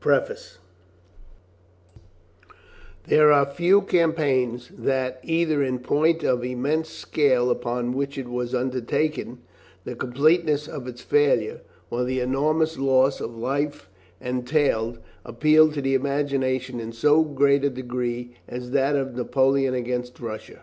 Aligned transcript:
PREFACE 0.00 0.58
There 3.04 3.32
are 3.32 3.46
few 3.46 3.80
campaigns 3.80 4.68
that, 4.76 5.18
either 5.22 5.62
in 5.62 5.78
point 5.78 6.22
of 6.22 6.42
the 6.42 6.52
immense 6.52 6.90
scale 6.90 7.50
upon 7.50 7.94
which 7.94 8.18
it 8.18 8.28
was 8.28 8.54
undertaken, 8.54 9.38
the 9.86 9.96
completeness 9.96 10.68
of 10.68 10.86
its 10.86 11.00
failure, 11.00 11.62
or 11.90 12.04
the 12.04 12.20
enormous 12.20 12.76
loss 12.78 13.22
of 13.22 13.34
life 13.34 13.88
entailed, 14.20 14.98
appeal 15.24 15.72
to 15.72 15.80
the 15.80 15.94
imagination 15.94 16.78
in 16.78 16.92
so 16.92 17.22
great 17.22 17.64
a 17.64 17.70
degree 17.70 18.34
as 18.46 18.72
that 18.72 18.94
of 18.96 19.14
Napoleon 19.14 19.72
against 19.72 20.20
Russia. 20.20 20.60